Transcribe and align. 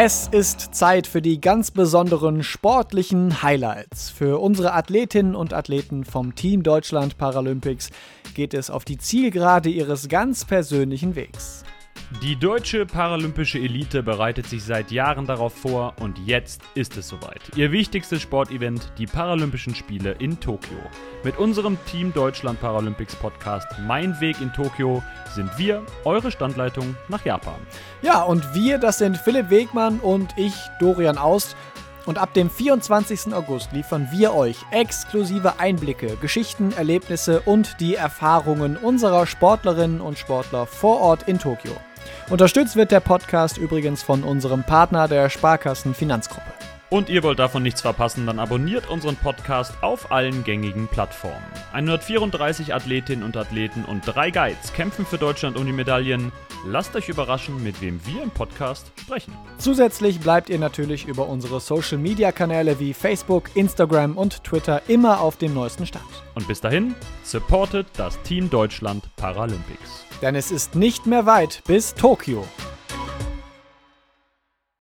Es 0.00 0.28
ist 0.28 0.76
Zeit 0.76 1.08
für 1.08 1.20
die 1.20 1.40
ganz 1.40 1.72
besonderen 1.72 2.44
sportlichen 2.44 3.42
Highlights. 3.42 4.10
Für 4.10 4.40
unsere 4.40 4.72
Athletinnen 4.72 5.34
und 5.34 5.52
Athleten 5.52 6.04
vom 6.04 6.36
Team 6.36 6.62
Deutschland 6.62 7.18
Paralympics 7.18 7.90
geht 8.32 8.54
es 8.54 8.70
auf 8.70 8.84
die 8.84 8.98
Zielgerade 8.98 9.70
ihres 9.70 10.06
ganz 10.08 10.44
persönlichen 10.44 11.16
Wegs. 11.16 11.64
Die 12.22 12.36
deutsche 12.36 12.86
paralympische 12.86 13.58
Elite 13.58 14.02
bereitet 14.02 14.46
sich 14.46 14.64
seit 14.64 14.90
Jahren 14.90 15.26
darauf 15.26 15.52
vor 15.52 15.92
und 16.00 16.18
jetzt 16.24 16.62
ist 16.74 16.96
es 16.96 17.06
soweit. 17.06 17.42
Ihr 17.54 17.70
wichtigstes 17.70 18.22
Sportevent, 18.22 18.90
die 18.96 19.06
Paralympischen 19.06 19.74
Spiele 19.74 20.12
in 20.12 20.40
Tokio. 20.40 20.78
Mit 21.22 21.36
unserem 21.36 21.76
Team 21.84 22.14
Deutschland 22.14 22.62
Paralympics 22.62 23.14
Podcast 23.14 23.66
Mein 23.86 24.18
Weg 24.22 24.40
in 24.40 24.50
Tokio 24.54 25.02
sind 25.34 25.50
wir 25.58 25.84
eure 26.06 26.30
Standleitung 26.30 26.96
nach 27.08 27.26
Japan. 27.26 27.60
Ja, 28.00 28.22
und 28.22 28.54
wir, 28.54 28.78
das 28.78 28.96
sind 28.96 29.18
Philipp 29.18 29.50
Wegmann 29.50 30.00
und 30.00 30.30
ich, 30.38 30.54
Dorian 30.80 31.18
Aust. 31.18 31.56
Und 32.06 32.16
ab 32.16 32.32
dem 32.32 32.48
24. 32.48 33.34
August 33.34 33.72
liefern 33.72 34.08
wir 34.10 34.32
euch 34.32 34.56
exklusive 34.70 35.60
Einblicke, 35.60 36.16
Geschichten, 36.16 36.72
Erlebnisse 36.72 37.42
und 37.42 37.76
die 37.80 37.96
Erfahrungen 37.96 38.78
unserer 38.78 39.26
Sportlerinnen 39.26 40.00
und 40.00 40.16
Sportler 40.16 40.64
vor 40.64 41.02
Ort 41.02 41.28
in 41.28 41.38
Tokio. 41.38 41.76
Unterstützt 42.30 42.76
wird 42.76 42.90
der 42.90 43.00
Podcast 43.00 43.56
übrigens 43.56 44.02
von 44.02 44.22
unserem 44.22 44.62
Partner 44.62 45.08
der 45.08 45.30
Sparkassen 45.30 45.94
Finanzgruppe. 45.94 46.57
Und 46.90 47.10
ihr 47.10 47.22
wollt 47.22 47.38
davon 47.38 47.62
nichts 47.62 47.82
verpassen, 47.82 48.24
dann 48.24 48.38
abonniert 48.38 48.88
unseren 48.88 49.16
Podcast 49.16 49.74
auf 49.82 50.10
allen 50.10 50.42
gängigen 50.42 50.88
Plattformen. 50.88 51.44
134 51.74 52.74
Athletinnen 52.74 53.24
und 53.24 53.36
Athleten 53.36 53.84
und 53.84 54.06
drei 54.06 54.30
Guides 54.30 54.72
kämpfen 54.72 55.04
für 55.04 55.18
Deutschland 55.18 55.58
um 55.58 55.66
die 55.66 55.72
Medaillen. 55.72 56.32
Lasst 56.66 56.96
euch 56.96 57.10
überraschen, 57.10 57.62
mit 57.62 57.82
wem 57.82 58.00
wir 58.06 58.22
im 58.22 58.30
Podcast 58.30 58.90
sprechen. 59.00 59.34
Zusätzlich 59.58 60.18
bleibt 60.20 60.48
ihr 60.48 60.58
natürlich 60.58 61.06
über 61.06 61.28
unsere 61.28 61.60
Social 61.60 61.98
Media 61.98 62.32
Kanäle 62.32 62.80
wie 62.80 62.94
Facebook, 62.94 63.54
Instagram 63.54 64.16
und 64.16 64.42
Twitter 64.42 64.80
immer 64.88 65.20
auf 65.20 65.36
dem 65.36 65.52
neuesten 65.52 65.86
Stand. 65.86 66.06
Und 66.34 66.48
bis 66.48 66.62
dahin, 66.62 66.94
supportet 67.22 67.86
das 67.98 68.20
Team 68.22 68.48
Deutschland 68.48 69.04
Paralympics. 69.16 70.06
Denn 70.22 70.34
es 70.34 70.50
ist 70.50 70.74
nicht 70.74 71.06
mehr 71.06 71.26
weit 71.26 71.62
bis 71.66 71.94
Tokio. 71.94 72.44